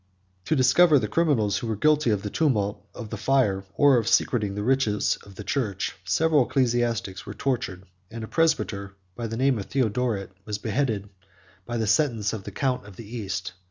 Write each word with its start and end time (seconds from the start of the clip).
To 0.45 0.55
discover 0.55 0.97
the 0.97 1.07
criminals 1.07 1.59
who 1.59 1.67
were 1.67 1.75
guilty 1.75 2.09
of 2.09 2.23
the 2.23 2.31
tumult, 2.31 2.83
of 2.95 3.11
the 3.11 3.17
fire, 3.21 3.63
or 3.77 3.97
of 3.99 4.07
secreting 4.07 4.55
the 4.55 4.63
riches 4.63 5.19
of 5.23 5.35
the 5.35 5.43
church, 5.43 5.95
several 6.05 6.41
of 6.41 6.47
the 6.47 6.53
ecclesiastics 6.53 7.27
were 7.27 7.35
tortured; 7.35 7.81
115 8.09 8.15
and 8.15 8.23
a 8.23 8.27
Presbyter, 8.27 8.95
of 9.15 9.29
the 9.29 9.37
name 9.37 9.59
of 9.59 9.67
Theodoret, 9.67 10.31
was 10.43 10.57
beheaded 10.57 11.07
by 11.67 11.77
the 11.77 11.85
sentence 11.85 12.33
of 12.33 12.45
the 12.45 12.51
Count 12.51 12.87
of 12.87 12.95
the 12.95 13.05
East. 13.15 13.53